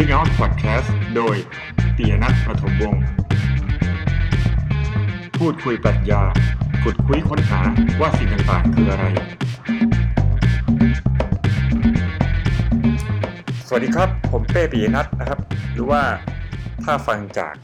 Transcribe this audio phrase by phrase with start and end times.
[0.00, 1.36] Speak Out Podcast โดย
[1.96, 3.02] ปียนัทประถมวงศ์
[5.38, 6.22] พูดคุยปรัชญา
[6.82, 7.60] ขุดคุยค้นหา
[8.00, 9.04] ว่าสิ่งต่างๆคืออะไร
[13.66, 15.38] สวัสดีครับ ผมเป้ปียนัทนะครับ
[15.72, 16.02] หรือว่า
[16.84, 17.54] ถ้าฟังจาก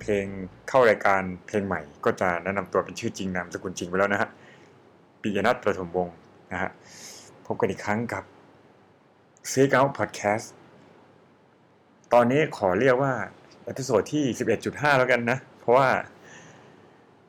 [0.00, 0.26] เพลง
[0.68, 4.28] เข้ารายการเพลงใหม่ ก็จะแนะนำตัวเป็นชื่อจริงนามสกุลจริงไปแล้วนะฮะ
[5.22, 6.14] ปียนัทประถมวงศ์
[6.52, 6.70] นะฮะ
[7.46, 8.24] พบกันอีกครั้งกับ
[9.50, 10.46] Speak Out Podcast
[12.14, 13.12] ตอนนี้ขอเรียกว่า
[13.64, 14.24] episode ที่
[14.62, 15.88] 11.5 แล้วกันนะ เพราะว่า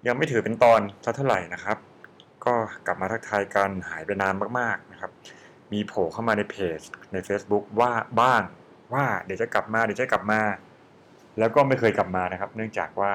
[0.07, 0.81] ยังไม่ถือเป็นตอน
[1.15, 1.77] เท่าไหร่นะครับ
[2.45, 2.53] ก็
[2.85, 5.11] กลับมาทักทายกันหายไปนานมากๆนะครับ
[5.71, 6.79] มีโผล่เข้ามาในเพจ
[7.11, 8.41] ใน Facebook ว่าบ้าง
[8.93, 10.41] ว่าเดี๋ยวจะกลับมาเดี๋ยวจะกลับมา
[11.39, 13.13] แล้วก็ไม่เคยกลับมานะครับ เนื่องจากว่า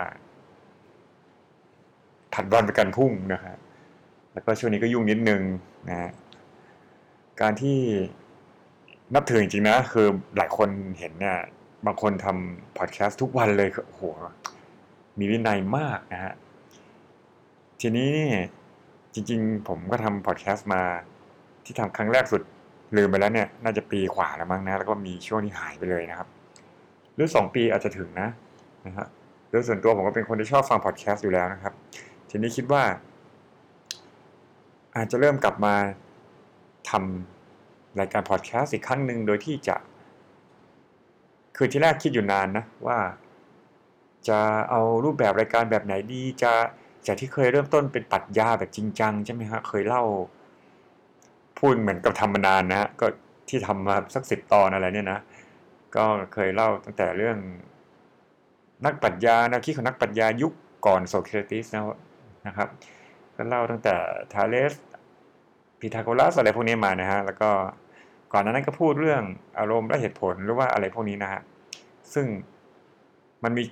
[2.34, 3.54] ผัดวันประกันพุ่งนะฮะ
[4.32, 5.42] แล้วก็ช่วงนี้ก็ยุ่งนิดนึง
[5.88, 6.10] นะฮะ
[7.40, 7.78] การที่
[9.14, 10.06] นับถือจริงๆนะ คือ
[10.36, 10.68] หลายคน
[11.00, 11.38] เห็นเนี่ย
[11.86, 14.02] บางคนทำพอดแคสต์ทุกวันเลยโอ้โห
[15.18, 16.32] มีวินัยมากนะฮะ
[17.80, 18.30] ทีนี้นี่
[19.14, 20.82] จริง ๆ ผมก็ทำพอดแคสต์มา
[21.64, 22.42] ที่ทำครั้งแรกสุด
[22.96, 26.28] ลืมไปแล้วเนี่ย น่าจะปีขวาแล้วมั้งนะ แล้วก็มีช่วงที่หายไปเลยนะครับ
[27.14, 28.28] หรือสองปีอาจจะถึงนะ
[28.86, 29.06] นะฮะ
[29.50, 31.74] โดยส่วนตัวผมก็เป็นคนที่ชอบฟังพอดแคสต์อยู่แล้วนะครับ
[32.30, 32.82] ทีนี้คิดว่า
[34.96, 35.74] อาจจะเริ่มกลับมา
[36.90, 39.76] ทำรายการพอดแคสต์อีกครั้งหนึ่งโดยที่จะ
[41.62, 42.98] คือที่แรกคิดอยู่นานนะว่า
[44.28, 44.38] จะ
[44.70, 46.52] เอารูปแบบรายการแบบไหนดีจะ
[47.06, 50.04] จากที่เคยเริ่มต้นเป็นปรัชญาแบบจริงจังใช่ไหมฮะเคยเล่า
[51.58, 53.06] พูดเหมือนกับทำมานานนะฮะก็
[53.48, 55.18] ที่ทำมาสักสิบตอนอะไรเนี่ยนะ
[55.96, 57.36] ก็เคยเล่าตั้งแต่เรื่อง
[58.84, 60.52] นักปรัชญาแนวคิดของนักปรัชญายุค
[60.86, 61.66] ก่อนโซเครติส
[62.46, 62.68] นะครับ
[63.36, 63.94] ก็เล่าตั้งแต่
[64.32, 64.72] ทาเลส
[65.80, 67.50] พีทาโกรัสอะไรพวกนี้มานะฮะแล้วก็
[68.32, 69.22] ก่อนหน้านั้นก็พูดเรื่อง
[69.58, 71.40] อารมณ์และเหตุผลหรือว่าอะไรพวกนี้นะฮะ
[72.14, 72.26] ซึ่ง
[73.44, 73.62] มันมี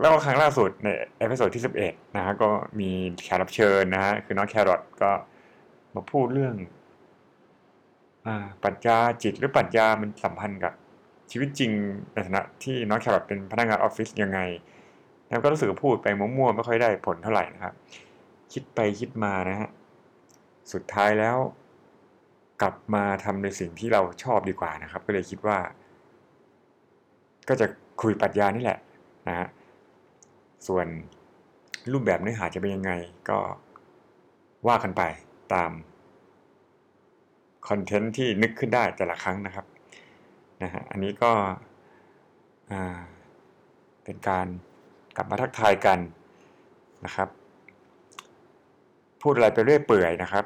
[0.00, 0.88] แล้วก็ครั้งล่าสุดใน
[1.18, 2.50] episode ที่ 11 นะฮะก็
[2.80, 2.90] มี
[3.24, 5.10] แขกรับเชิญนะฮะคือน้องแครอทก็
[5.94, 6.54] มาพูดเรื่อง
[8.26, 8.28] อ
[8.62, 10.72] ปรัชญาจิตหรือปรัชญามันสัมพันธ์กับ
[11.30, 11.70] ชีวิตจริง
[12.12, 14.40] ในฐานะที่น้องแครอทเป็นพนักงานออฟฟิศยังไง
[15.28, 17.74] แล้วก็รู้สึกพูดไปมั่วๆไม่ค่อยได้ผลเท่าไหร่นะครับ
[18.52, 19.68] คิดไปคิดมานะฮะ
[20.72, 21.36] สุดท้ายแล้ว
[22.62, 25.58] กลับมาทำในสิ่งที่เราชอบดีกว่านะครับ ก็เลยคิดว่า
[27.48, 27.66] ก็จะ
[28.02, 28.78] คุยปรัชญานี่แหละ
[29.28, 29.46] นะฮะ
[30.66, 30.86] ส่วน
[31.92, 32.92] รูปแบบเนื้อหาจะเป็นยังไง
[33.28, 33.38] ก็
[34.68, 35.02] ว่ากันไป
[35.54, 35.70] ตาม
[37.68, 39.66] คอนเทนต์ที่นึกขึ้นได้แต่ละครั้งนะครับ
[40.62, 41.32] นะฮะอันนี้ก็
[44.04, 44.46] เป็นการ
[45.16, 45.98] กลับมาทักทายกัน
[47.04, 47.28] นะครับ
[49.22, 50.44] พูดอะไรไปเรื่อยเปื่อยนะครับ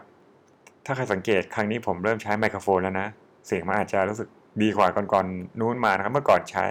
[0.84, 3.08] ถ้าใครสังเกตครั้งนี้ผมเริ่มใช้ไมโครโฟนแล้วนะ
[3.46, 4.28] เสียงมันอาจจะรู้สึก
[4.62, 6.64] ดีกว่าก่อนๆนู้นมานะครับ เมื่อก่อนใช้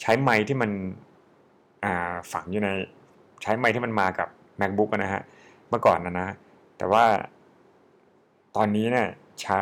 [0.00, 0.70] ใช้ไมค์ที่มัน
[2.32, 2.68] ฝังอยู่ใน
[3.42, 4.28] ใช้ไมค์ที่มันมากับ
[4.60, 5.22] macbook นะฮะ
[5.68, 6.28] เมื่อก่อนนะนะ
[6.78, 7.04] แต่ว่า
[8.56, 9.08] ตอนนี้เนี่ย
[9.42, 9.60] ใช้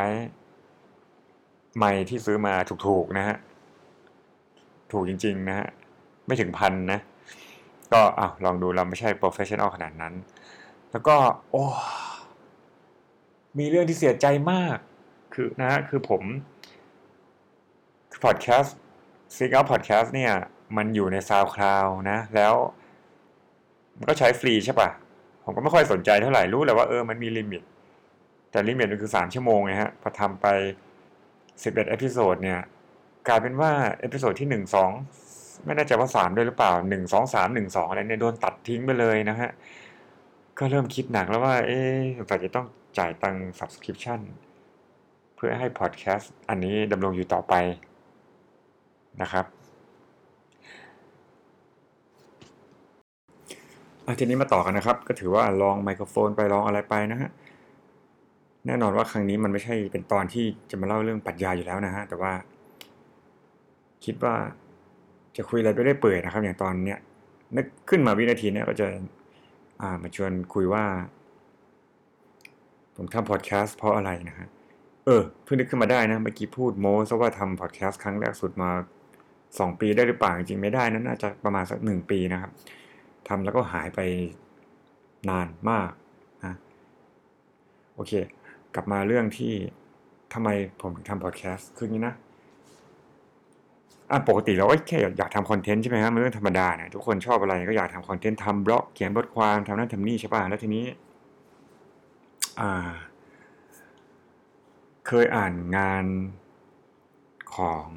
[1.77, 2.53] ไมค์ที่ซื้อมา
[2.87, 3.37] ถูกๆนะฮะ
[4.91, 5.67] ถูกจริง ๆ นะฮะ
[6.25, 6.99] ไม่ถึงพันนะ
[7.93, 10.13] ก็อ้าวลองดูเราไม่ใช่ professional ขนาดนั้น
[10.91, 11.15] แล้วก็
[11.51, 11.63] โอ้
[13.57, 14.77] มีเรื่องที่เสียใจมาก
[15.33, 16.21] คือนะฮะคือผม
[18.23, 18.77] พอดแคสต์
[19.35, 20.33] Speak Out Podcast เนี่ย
[20.77, 22.53] มันอยู่ใน SoundCloud นะ แล้ว
[23.97, 24.89] มันก็ใช้ฟรีใช่ปะ
[25.43, 27.61] ผมก็ไม่ค่อยสนใจเท่าไหร่รู้แหละว่าเออมันมี limit
[28.51, 30.45] แต่ limit มันคือ 3 ชั่วโมงไงฮะ พอทำไป
[31.27, 32.59] 11 episode เนี่ย
[33.27, 34.75] กลายเป็นว่า episode ที่ 1
[35.13, 39.51] 2 ไม่แน่ใจว่า 3 ด้วยหรือเปล่า 1 2 3 1 2 อะไรเนี่ย โดนตัดทิ้งไปเลยนะฮะ
[40.59, 41.99] ก็เริ่มคิดหนักแล้วว่า เอ๊ะ
[42.43, 42.65] จะต้อง
[42.97, 44.19] จ่ายตังค์ subscription
[45.35, 47.53] เพื่อให้พอดแคสต์อันนี้ดำรงอยู่ต่อไป
[49.21, 49.45] นะครับ
[54.19, 57.29] ทีนี้มาต่อกันนะครับ ก็ถือว่าลองไมโครโฟนไปลองอะไรไปนะฮะ
[58.67, 62.31] แน่นอนว่าครั้งนี้มันไม่ใช่เป็นตอนที่จะมาเล่าเรื่องปรัชญาอยู่แล้วนะฮะแต่ว่า
[64.05, 64.35] คิดว่า
[65.37, 66.99] จะคุยอะไรไปได้เปื่อยนะครับ อย่างตอนเนี้ย
[67.55, 68.87] นึกขึ้นมาวินาทีเนี้ยก็จะ
[69.81, 70.83] อ่ามาชวนคุยว่า
[72.95, 74.47] ผมทำพอดแคสต์เพราะอะไรนะฮะ
[75.05, 78.69] เออเพิ่งนึกขึ้นมาได้นะเมื่อกี้พูดโม้ซะว่าทำพอดแคสต์ครั้งแรกสุดมา
[79.59, 82.51] สองปีได้หรือเปล่าจริงไม่ได้นะน่าจะประมาณสักหนึ่งปีนะครับ
[83.27, 83.99] ทำแล้วก็หายไป
[85.29, 85.91] นานมาก
[86.45, 86.53] นะ
[87.95, 88.11] โอเค
[88.75, 89.53] กลับมาเรื่องที่
[90.33, 90.49] ทำไม
[90.81, 92.13] ผมถึงทำพอดแคสต์คือนี้นะ
[94.11, 100.85] อะปกติเราก็แค่อยากทำ content ใช่ไหมฮะมันเรื่องธรรมดาเนี่ยทุกคนชอบอะไรก็อยากทำ content ทำบล็อกเขียนบทความทำนั่นทำนี่ใช่ป่ะแล้วทีนี้
[102.59, 102.91] อ่า
[105.07, 106.05] เคยอ่านงาน
[107.55, 107.87] ของ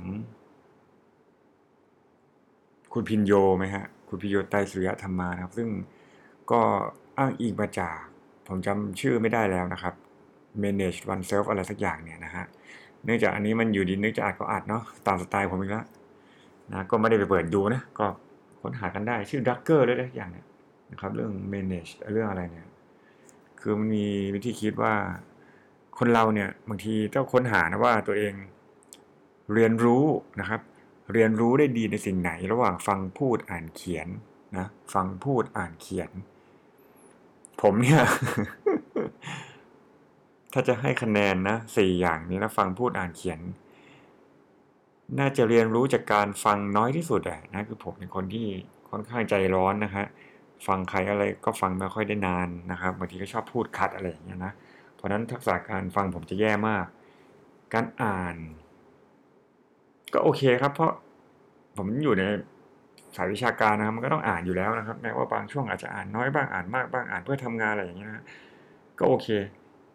[2.93, 5.69] คุณพินโยไหมฮะ คุณพินโยไตสุริยธรรมานะครับ ซึ่ง
[6.51, 6.61] ก็
[7.19, 7.97] อ้างอิงมาจาก
[8.47, 9.95] ผมจำชื่อไม่ได้แล้วนะครับ
[10.63, 12.45] manage oneself อะไรสักอย่างเนี่ยนะฮะ
[13.05, 15.87] เนื่องจากอันนี้มันอยู่ดีนึกจะอ่านก็อ่านเนาะตามสไตล์ผมอีกแล้ว
[16.73, 18.07] นะก็ไม่ได้ไปเปิดดูนะ ก็
[18.61, 20.47] ค้นหากันได้ชื่อดักเกอร์ด้วยนะอย่างเนี่ย
[20.93, 22.67] นะครับเรื่อง manage เรื่องอะไรเนี่ย
[23.61, 24.95] คือมันมีวิธีคิดว่า
[25.99, 28.33] คนเราเนี่ยบางทีต้องค้นหานะว่าตัวเอง
[29.55, 30.05] เรียนรู้
[30.41, 30.61] นะครับ
[31.13, 34.09] เรียนรู้ได้ดีในสิ่งไหนระหว่างฟังพูดอ่านเขียน
[34.57, 36.11] นะฟังพูดอ่านเขียน
[37.61, 38.03] ผมเนี่ย
[40.53, 43.41] ถ้าจะให้คะแนนนะสี่อย่างนี้แล้วฟังพูดอ่านเขียน
[45.19, 48.47] น่าจะเรียนรู้จากการฟังน้อยที่สุดอะนะคือผมเป็นคนที่
[48.91, 50.05] ค่อนข้างใจร้อนนะฮะ
[50.67, 54.53] ฟังใครอะไรก็ฟังไม่ค่อยได้นานนะครับบางทีก็ชอบพูดคัดอะไรอย่างเงี้ยนะ
[54.95, 56.87] เพราะนั้นทักษะการฟังผมจะแย่มาก
[57.75, 58.37] การอ่าน
[60.13, 60.93] ก็โอเคครับ เพราะ
[61.77, 62.25] ผมอยู่ใน
[63.17, 68.25] สายวิชาการนะครับ มันก็ต้องอ่านอยู่แล้วนะครับ แม้ว่าบางช่วงอาจจะอ่านน้อยบ้างอ่านมากบ้างอ่านเพื่อทำงานอะไรอย่างเงี้ยนะ
[68.99, 69.29] ก็โอเค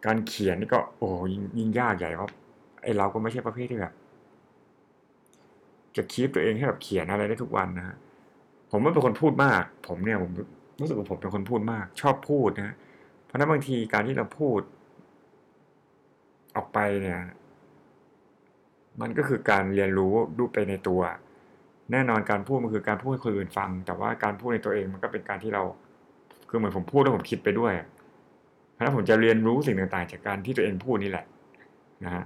[0.06, 2.30] การเขียนนี่ก็ โอ้ยิงยิ่งยากใหญ่เพราะ
[2.82, 3.92] ไอเราก็ไม่ใช่ประเภทที่แบบ
[5.96, 7.96] จะคีบตัวเองให้แบบเขียนอะไรได้ทุกวันนะฮะ
[8.70, 10.30] ผมไม่เป็นคนพูดมาก ผมเนี่ยผม
[10.80, 12.74] รู้สึกว่าผมเป็นคนพูดมาก ชอบพูดนะ
[13.24, 14.60] เพราะนั้นบางทีการที่เราพูด
[16.56, 17.20] ออกไปเนี่ย
[19.00, 21.00] มันก็คือการเรียนรู้ดูไปในตัว
[21.92, 25.62] แน่นอนการพูดมันคือการพูดให้คนอื่นฟัง แต่ว่าการพูดในตัวเองมันก็เป็นการที่เรา
[26.48, 27.72] คือเหมือนผมพูดแล้วผมคิดไปด้วย
[28.72, 31.24] เพราะนั้นผมจะเรียนรู้สิ่งต่างๆ จากการที่ตัวเองพูดนี่แหละ
[32.04, 32.24] นะฮะ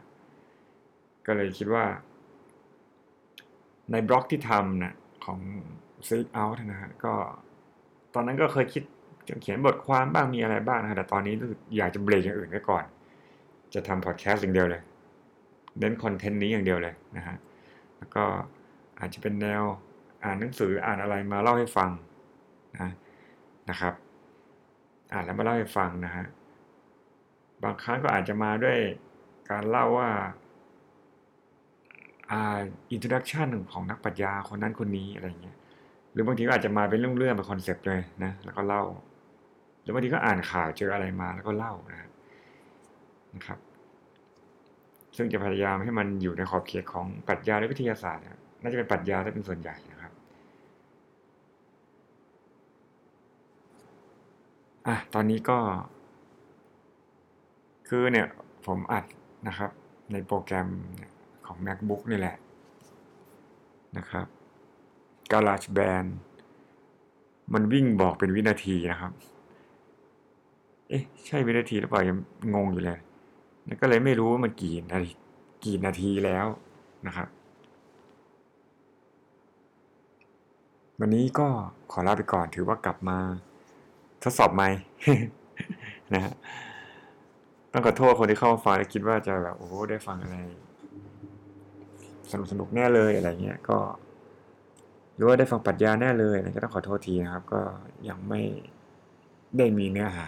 [1.27, 1.85] ก็เลยคิดว่า
[3.93, 4.95] ในบล็อกที่ทำนะ
[5.25, 5.41] ของ
[6.09, 7.13] Seek Out นะฮะก็
[8.15, 8.83] ตอนนั้นก็เคยคิด
[9.29, 12.85] จะเขียนบทความบ้างมีอะไรบ้างนะแต่ตอนนี้รู้สึกอยากจะเบรกอย่างอื่นไว้ก่อน
[13.75, 14.83] จะทำพอดแคสต์อย่างเดียวเลย
[15.79, 17.37] เน้นคอนเทนต์นี้อย่างเดียวเลยนะฮะ
[17.99, 18.25] แล้วก็
[19.01, 19.63] อาจจะเป็นแนว
[20.25, 21.91] อ่านหนังสืออ่านอะไรมาเล่าให้ฟัง
[22.81, 22.91] นะ
[23.71, 23.95] นะครับ
[25.13, 26.25] อ่านแล้วมาเล่าให้ฟังนะฮะ
[27.63, 28.79] บางครั้งก็อาจจะมาด้วย
[29.51, 30.11] การเล่าว่า
[32.31, 32.59] อ่า
[32.91, 35.57] introduction ของนักปรัชญาคนนั้นคนนี้อะไรเงี้ย
[36.13, 38.83] หรือบางทีก็อาจจะมาเป็นเรื่องๆเป็น concept เลยนะแล้วก็เล่า
[39.83, 42.09] หรือบางทีก็อ่านข่าวเจออะไรมาแล้วก็เล่านะ
[43.35, 43.59] นะครับ
[45.17, 48.25] ซึ่งจะพยายามให้มันอยู่ในขอบเขตของปรัชญาและวิทยาศาสตร์
[48.63, 50.13] น่าจะเป็นปรัชญาที่เป็นส่วนใหญ่นะครับ
[54.87, 55.59] อะตอนนี้ก็
[57.89, 58.27] คือเนี่ย
[58.67, 59.05] ผมอัด
[59.49, 59.71] นะครับ
[60.13, 60.69] ในโปรแกรม
[61.47, 62.37] ของ macbook นี่แหละ
[63.99, 64.27] นะครับ
[65.31, 66.09] GarageBand
[67.55, 69.13] มันวิ่งบอกเป็นวินาทีนะครับ
[70.89, 72.17] เอ๊ะ ใช่วินาทีหรือเปล่ายัง
[72.55, 72.99] งงอยู่เลย
[73.81, 75.13] ก็เลยไม่รู้ว่ามันกี่นาที
[75.65, 76.47] กี่นาทีแล้ว
[77.07, 77.29] นะครับ
[81.01, 81.49] วันนี้ก็
[81.93, 83.19] ขอลาไปก่อนถือว่ากลับมา
[84.23, 84.65] ทดสอบไหม
[86.15, 86.35] นะฮะ
[87.73, 90.37] ต้องขอโทษคนที่เข้ามาฟังแล้วคิดว่าจะแบบโอ้ได้ฟังอะไร
[92.31, 93.79] สนุกสนุกแน่เลยอะไรเงี้ยก็
[95.15, 97.61] หรือว่าได้ฟังปรัชญาแน่เลยนะก็ต้องขอโทษทีนะครับ ก็
[98.09, 98.43] ยังไม่
[99.57, 100.27] ได้มีเนื้อหา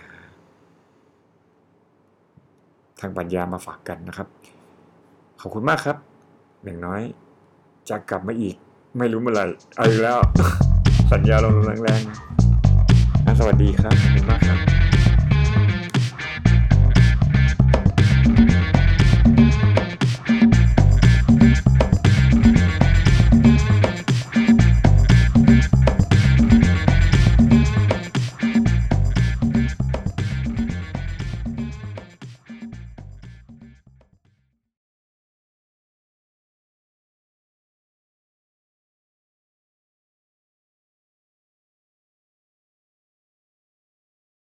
[3.02, 4.28] ทางปรัชญามาฝากกันนะครับ
[5.40, 5.96] ขอบคุณมากครับ
[6.64, 7.00] อย่างน้อย
[7.88, 8.54] จะกลับมาอีก
[8.98, 9.44] ไม่รู้เมื่อไหร่
[9.76, 10.18] เอาอีกแล้ว
[11.12, 11.52] สัญญาลง
[11.84, 15.01] แรงๆสวัสดีครับขอบคุณมากครับ